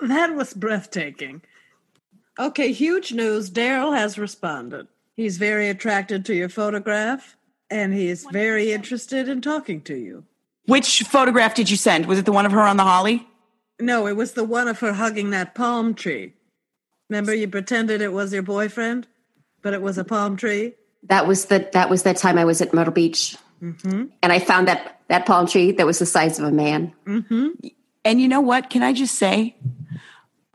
[0.07, 1.41] That was breathtaking.
[2.38, 3.49] Okay, huge news.
[3.49, 4.88] Daryl has responded.
[5.15, 7.35] He's very attracted to your photograph,
[7.71, 10.25] and he is very interested in talking to you.
[10.67, 12.05] Which photograph did you send?
[12.05, 13.27] Was it the one of her on the holly?
[13.79, 16.33] No, it was the one of her hugging that palm tree.
[17.10, 19.08] Remember, you pretended it was your boyfriend,
[19.62, 20.74] but it was a palm tree.
[21.08, 24.06] that was the that was that time I was at Myrtle Beach mm-hmm.
[24.22, 27.50] and I found that that palm tree that was the size of a man mm-hmm.
[28.06, 28.70] And you know what?
[28.70, 29.56] Can I just say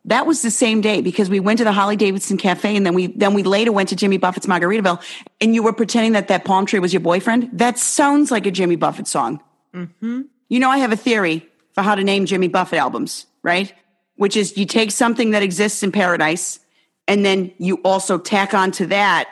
[0.04, 2.94] that was the same day because we went to the Holly Davidson Cafe and then
[2.94, 5.02] we then we later went to Jimmy Buffett's Margaritaville
[5.40, 7.50] and you were pretending that that palm tree was your boyfriend.
[7.52, 9.40] That sounds like a Jimmy Buffett song.
[9.74, 10.22] Mm-hmm.
[10.48, 13.72] You know, I have a theory for how to name Jimmy Buffett albums, right?
[14.20, 16.60] Which is you take something that exists in paradise
[17.08, 19.30] and then you also tack onto that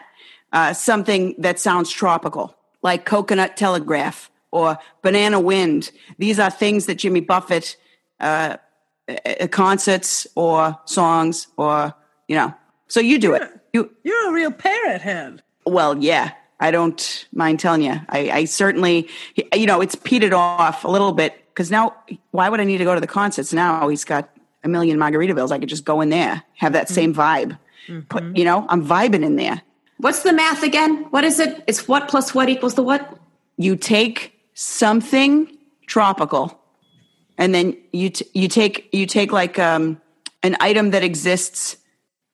[0.55, 5.90] uh, something that sounds tropical, like coconut telegraph or banana wind.
[6.16, 7.77] These are things that Jimmy Buffett
[8.18, 8.57] uh,
[9.11, 11.92] uh, concerts or songs or
[12.27, 12.55] you know.
[12.87, 13.42] So you do it.
[13.74, 15.42] You You're a real parrot head.
[15.66, 16.33] well, yeah.
[16.61, 18.01] I don't mind telling you.
[18.09, 19.07] I, I certainly,
[19.55, 21.94] you know, it's petered off a little bit because now,
[22.31, 23.53] why would I need to go to the concerts?
[23.53, 24.29] Now he's got
[24.69, 25.51] a million Margaritavilles.
[25.51, 27.21] I could just go in there, have that same mm-hmm.
[27.21, 27.59] vibe.
[28.09, 28.37] Put, mm-hmm.
[28.37, 29.63] you know, I'm vibing in there.
[29.97, 31.07] What's the math again?
[31.11, 31.65] What is it?
[31.67, 33.19] It's what plus what equals the what?
[33.57, 36.61] You take something tropical,
[37.37, 40.01] and then you t- you take you take like um,
[40.43, 41.79] an item that exists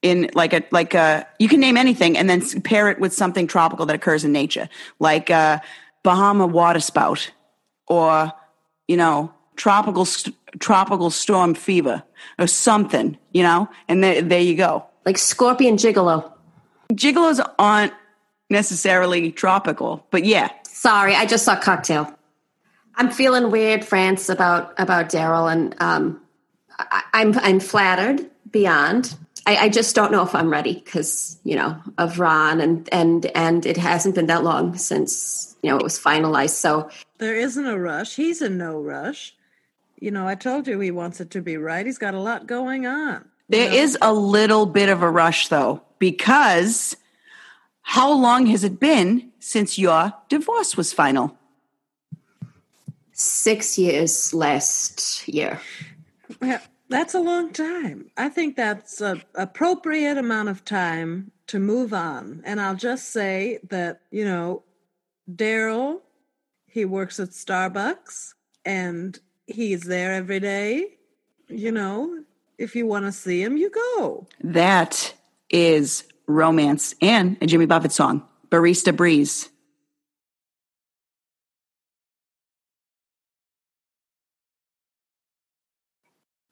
[0.03, 3.47] in like a like a you can name anything and then pair it with something
[3.47, 4.69] tropical that occurs in nature,
[4.99, 5.63] like a
[6.03, 7.31] Bahama water spout,
[7.87, 8.31] or
[8.89, 12.03] you know tropical st- tropical storm fever
[12.39, 14.87] or something, you know, and there there you go.
[15.05, 16.33] Like scorpion gigolo.
[16.93, 17.93] Gigolos aren't
[18.51, 20.51] necessarily tropical, but yeah,
[20.85, 22.13] Sorry, I just saw cocktail.
[22.97, 26.21] I'm feeling weird, France, about about Daryl, and um,
[26.79, 29.17] I, I'm I'm flattered beyond.
[29.47, 33.25] I, I just don't know if I'm ready because you know of Ron, and and
[33.35, 36.51] and it hasn't been that long since you know it was finalized.
[36.57, 38.17] So There isn't a rush.
[38.17, 39.35] He's in no rush.
[40.05, 41.87] You know, I told you he wants it to be right.
[41.87, 43.25] He's got a lot going on.
[43.49, 46.95] There is a little bit of a rush though, because
[47.81, 51.39] how long has it been since your divorce was final?
[53.15, 55.61] six years last year.
[56.41, 58.11] Well, that's a long time.
[58.17, 62.43] I think that's an appropriate amount of time to move on.
[62.45, 64.65] And I'll just say that, you know,
[65.33, 66.01] Daryl,
[66.67, 70.89] he works at Starbucks and he's there every day.
[71.49, 72.25] You know,
[72.59, 74.27] if you want to see him, you go.
[74.43, 75.15] That
[75.51, 79.51] is romance and a Jimmy Buffett song, Barista Breeze.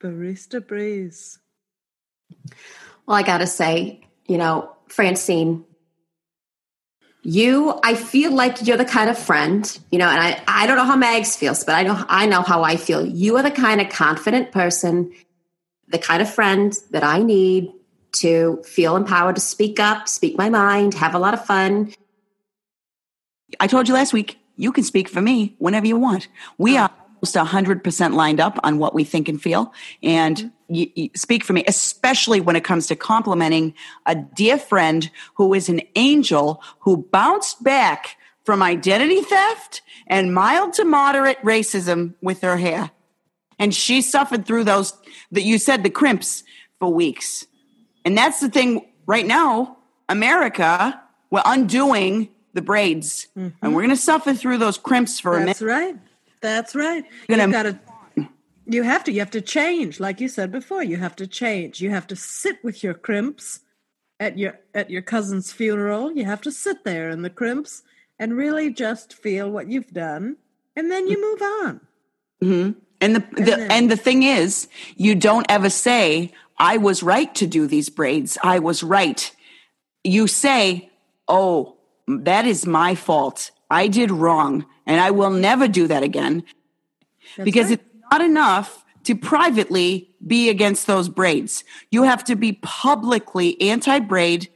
[0.01, 1.39] Barista Breeze.
[3.05, 5.63] Well, I gotta say, you know, Francine,
[7.23, 10.75] you, I feel like you're the kind of friend, you know, and I, I don't
[10.75, 13.05] know how Mags feels, but I know, I know how I feel.
[13.05, 15.13] You are the kind of confident person,
[15.87, 17.71] the kind of friend that I need
[18.17, 21.93] to feel empowered to speak up, speak my mind, have a lot of fun.
[23.59, 26.27] I told you last week, you can speak for me whenever you want.
[26.57, 26.83] We oh.
[26.83, 26.91] are
[27.23, 29.73] almost 100% lined up on what we think and feel.
[30.01, 30.73] And mm-hmm.
[30.73, 33.73] you, you speak for me, especially when it comes to complimenting
[34.05, 40.73] a dear friend who is an angel who bounced back from identity theft and mild
[40.73, 42.91] to moderate racism with her hair.
[43.57, 44.93] And she suffered through those,
[45.31, 46.43] that you said, the crimps
[46.79, 47.45] for weeks.
[48.03, 49.77] And that's the thing right now,
[50.09, 53.27] America, we're undoing the braids.
[53.35, 53.73] And mm-hmm.
[53.73, 55.47] we're going to suffer through those crimps for a minute.
[55.47, 55.95] That's right.
[56.43, 57.05] That's right.
[57.29, 57.79] You've got to.
[58.65, 59.11] You have to.
[59.11, 60.83] You have to change, like you said before.
[60.83, 61.81] You have to change.
[61.81, 63.61] You have to sit with your crimps
[64.19, 66.11] at your at your cousin's funeral.
[66.11, 67.83] You have to sit there in the crimps
[68.19, 70.35] and really just feel what you've done,
[70.75, 71.81] and then you move on.
[72.43, 72.79] Mm-hmm.
[72.99, 77.33] And the, the then- and the thing is, you don't ever say, I was right
[77.35, 78.37] to do these braids.
[78.43, 79.31] I was right.
[80.03, 80.89] You say,
[81.27, 81.77] Oh,
[82.07, 83.51] that is my fault.
[83.73, 86.43] I did wrong, and I will never do that again.
[87.43, 87.79] because right.
[87.79, 91.63] it's not enough to privately be against those braids.
[91.89, 94.49] You have to be publicly anti braid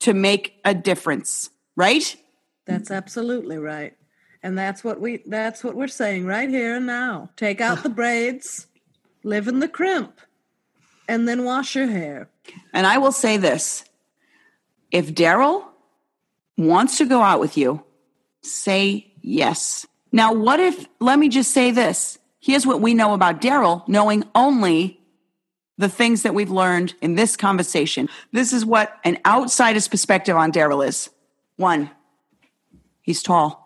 [0.00, 2.16] to make a difference, right?
[2.64, 3.96] That's absolutely right.
[4.42, 7.30] And that's what we that's what we're saying right here and now.
[7.36, 8.66] Take out the braids,
[9.22, 10.20] live in the crimp,
[11.08, 12.28] and then wash your hair.
[12.72, 13.84] And I will say this
[14.90, 15.64] if Daryl
[16.58, 17.85] wants to go out with you,
[18.46, 19.86] say yes.
[20.12, 22.18] Now, what if, let me just say this.
[22.40, 25.00] Here's what we know about Daryl, knowing only
[25.78, 28.08] the things that we've learned in this conversation.
[28.32, 31.10] This is what an outsider's perspective on Daryl is.
[31.56, 31.90] One,
[33.02, 33.62] he's tall.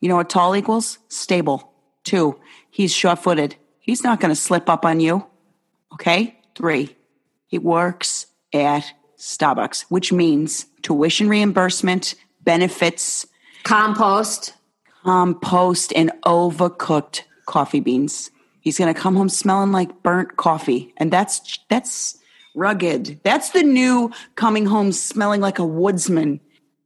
[0.00, 0.98] You know what tall equals?
[1.08, 1.72] Stable.
[2.04, 2.38] Two,
[2.70, 3.56] he's sure footed.
[3.80, 5.26] He's not going to slip up on you.
[5.92, 6.38] Okay?
[6.54, 6.96] Three,
[7.46, 8.84] he works at
[9.18, 13.26] Starbucks, which means tuition reimbursement, benefits,
[13.64, 14.54] Compost.
[15.04, 18.30] compost, and overcooked coffee beans.
[18.60, 20.92] He's going to come home smelling like burnt coffee.
[20.96, 22.18] And that's that's
[22.54, 23.20] rugged.
[23.24, 26.40] That's the new coming home smelling like a woodsman.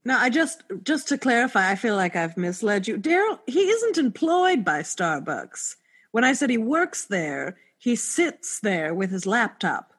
[0.05, 2.97] Now, I just just to clarify, I feel like I've misled you.
[2.97, 5.75] Daryl, he isn't employed by Starbucks.
[6.13, 9.93] When I said he works there, he sits there with his laptop.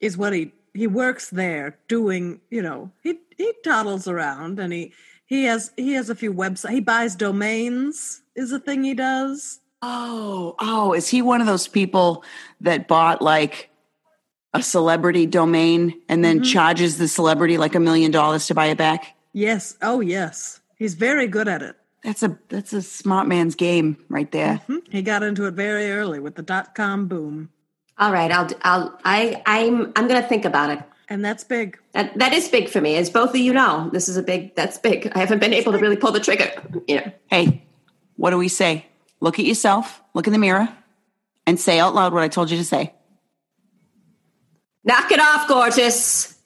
[0.00, 2.40] Is what he he works there doing.
[2.48, 4.92] You know, he he toddles around and he
[5.32, 6.70] he has he has a few websites.
[6.70, 8.20] He buys domains.
[8.34, 9.60] Is a thing he does.
[9.80, 12.22] Oh, oh, is he one of those people
[12.60, 13.70] that bought like
[14.52, 18.76] a celebrity domain and then charges the celebrity like a million dollars to buy it
[18.76, 19.16] back?
[19.32, 19.76] Yes.
[19.80, 20.60] Oh, yes.
[20.76, 21.76] He's very good at it.
[22.04, 24.56] That's a that's a smart man's game right there.
[24.66, 24.78] Hmm?
[24.90, 27.48] He got into it very early with the dot com boom,
[27.96, 30.82] All right, I'll I'll I I'm I'm gonna think about it.
[31.12, 31.78] And that's big.
[31.92, 33.90] That that is big for me, as both of you know.
[33.92, 34.54] This is a big.
[34.56, 35.12] That's big.
[35.14, 36.50] I haven't been able to really pull the trigger.
[36.88, 37.12] You know.
[37.26, 37.66] Hey,
[38.16, 38.86] what do we say?
[39.20, 40.68] Look at yourself, look in the mirror,
[41.46, 42.94] and say out loud what I told you to say.
[44.84, 46.36] Knock it off, gorgeous.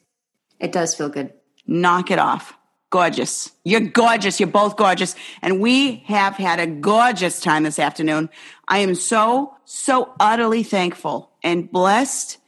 [0.58, 1.32] It does feel good.
[1.66, 2.52] Knock it off.
[2.90, 3.50] Gorgeous.
[3.64, 4.38] You're gorgeous.
[4.38, 5.14] You're both gorgeous.
[5.42, 8.28] And we have had a gorgeous time this afternoon.
[8.68, 12.38] I am so, so utterly thankful and blessed.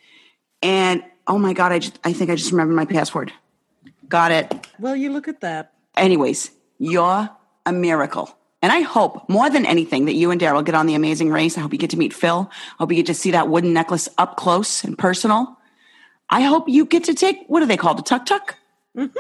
[0.62, 3.32] And oh my God, I, just, I think I just remembered my password.
[4.08, 4.66] Got it.
[4.78, 5.72] Well, you look at that.
[5.96, 7.28] Anyways, you're
[7.66, 8.34] a miracle.
[8.60, 11.56] And I hope more than anything that you and Daryl get on the amazing race.
[11.56, 12.50] I hope you get to meet Phil.
[12.50, 15.56] I hope you get to see that wooden necklace up close and personal.
[16.28, 18.00] I hope you get to take, what are they called?
[18.00, 18.56] A tuk tuk?
[18.96, 19.16] Mm-hmm.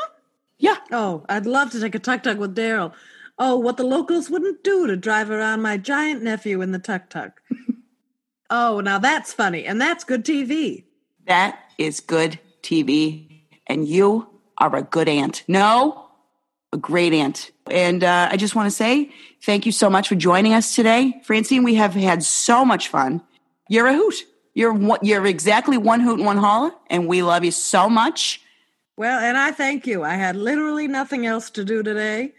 [0.58, 0.76] Yeah.
[0.90, 2.92] Oh, I'd love to take a tuk tuk with Daryl.
[3.38, 7.08] Oh, what the locals wouldn't do to drive around my giant nephew in the tuk
[7.08, 7.40] tuk.
[8.50, 10.84] oh, now that's funny, and that's good TV.
[11.26, 13.42] That is good TV.
[13.66, 15.44] And you are a good aunt.
[15.48, 16.06] No,
[16.72, 17.50] a great aunt.
[17.70, 19.10] And uh, I just want to say
[19.44, 21.20] thank you so much for joining us today.
[21.24, 23.22] Francine, we have had so much fun.
[23.68, 24.14] You're a hoot.
[24.54, 26.72] You're, one- you're exactly one hoot and one holler.
[26.90, 28.40] And we love you so much.
[28.96, 30.02] Well, and I thank you.
[30.02, 32.32] I had literally nothing else to do today,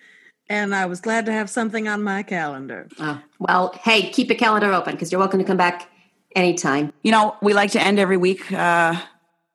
[0.49, 2.89] and I was glad to have something on my calendar.
[2.99, 5.89] Oh, well, hey, keep your calendar open because you're welcome to come back
[6.35, 6.91] anytime.
[7.01, 8.99] You know, we like to end every week uh,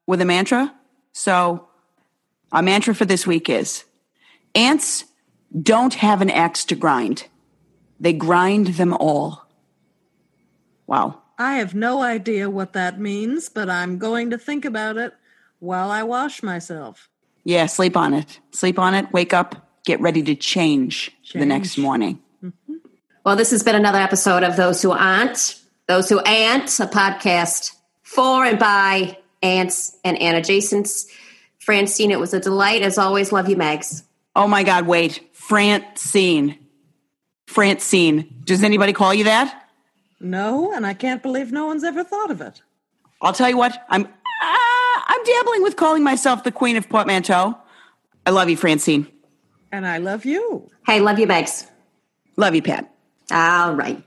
[0.06, 0.74] with a mantra.
[1.12, 1.68] So,
[2.52, 3.84] our mantra for this week is
[4.54, 5.04] ants
[5.62, 7.28] don't have an axe to grind,
[8.00, 9.46] they grind them all.
[10.86, 11.20] Wow.
[11.38, 15.12] I have no idea what that means, but I'm going to think about it
[15.58, 17.08] while I wash myself.
[17.42, 18.38] Yeah, sleep on it.
[18.52, 21.84] Sleep on it, wake up, get ready to change, the next Change.
[21.84, 22.22] morning.
[22.42, 22.74] Mm-hmm.
[23.24, 27.72] Well, this has been another episode of Those Who Aren't, Those Who Ant, a podcast
[28.02, 31.06] for and by ants and adjacents.
[31.58, 32.82] Francine, it was a delight.
[32.82, 34.02] As always, love you, Megs.
[34.34, 35.20] Oh my God, wait.
[35.32, 36.58] Francine.
[37.46, 38.42] Francine.
[38.44, 39.68] Does anybody call you that?
[40.20, 42.62] No, and I can't believe no one's ever thought of it.
[43.20, 47.56] I'll tell you what, I'm uh, I'm dabbling with calling myself the queen of portmanteau.
[48.26, 49.06] I love you, Francine.
[49.70, 50.70] And I love you.
[50.86, 51.68] Hey, love you, Megs.
[52.36, 52.90] Love you, Pat.
[53.30, 54.02] All right.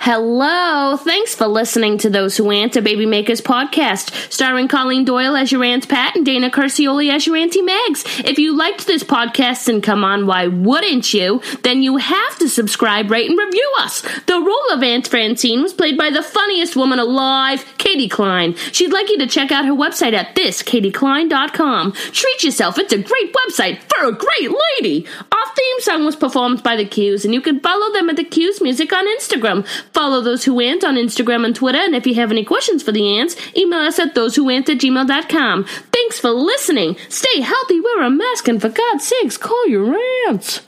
[0.00, 5.36] Hello, thanks for listening to Those Who Ant, a Baby Makers podcast, starring Colleen Doyle
[5.36, 8.24] as your Aunt Pat and Dana Curcioli as your Auntie Megs.
[8.24, 11.42] If you liked this podcast, and come on, why wouldn't you?
[11.62, 14.00] Then you have to subscribe, rate, and review us.
[14.26, 18.54] The role of Aunt Francine was played by the funniest woman alive, Katie Klein.
[18.72, 21.92] She'd like you to check out her website at thiskatieklein.com.
[21.92, 25.06] Treat yourself, it's a great website for a great lady.
[25.30, 28.24] Our theme song was performed by the Qs, and you can follow them at the
[28.24, 29.66] Qs Music on Instagram.
[29.92, 32.92] Follow those who ant on Instagram and Twitter, and if you have any questions for
[32.92, 35.64] the ants, email us at thosewhoant at gmail.com.
[35.64, 36.96] Thanks for listening.
[37.08, 39.96] Stay healthy, wear a mask, and for God's sakes, call your
[40.28, 40.60] ants.